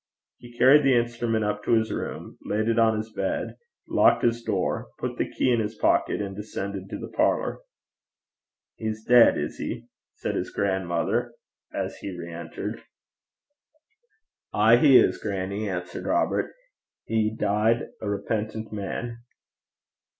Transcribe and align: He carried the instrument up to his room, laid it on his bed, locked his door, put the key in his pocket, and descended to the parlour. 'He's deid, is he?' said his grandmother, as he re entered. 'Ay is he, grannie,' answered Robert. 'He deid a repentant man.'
He 0.39 0.57
carried 0.57 0.81
the 0.83 0.95
instrument 0.95 1.45
up 1.45 1.63
to 1.63 1.73
his 1.73 1.91
room, 1.91 2.39
laid 2.43 2.67
it 2.67 2.79
on 2.79 2.97
his 2.97 3.11
bed, 3.13 3.57
locked 3.87 4.23
his 4.23 4.41
door, 4.41 4.87
put 4.97 5.19
the 5.19 5.29
key 5.29 5.51
in 5.51 5.59
his 5.59 5.75
pocket, 5.75 6.19
and 6.19 6.35
descended 6.35 6.89
to 6.89 6.97
the 6.97 7.07
parlour. 7.15 7.59
'He's 8.77 9.05
deid, 9.05 9.37
is 9.37 9.59
he?' 9.59 9.85
said 10.15 10.33
his 10.33 10.49
grandmother, 10.49 11.35
as 11.71 11.97
he 11.97 12.17
re 12.17 12.33
entered. 12.33 12.81
'Ay 14.55 14.79
is 14.83 15.21
he, 15.21 15.21
grannie,' 15.21 15.69
answered 15.69 16.07
Robert. 16.07 16.51
'He 17.05 17.29
deid 17.29 17.89
a 18.01 18.09
repentant 18.09 18.73
man.' 18.73 19.19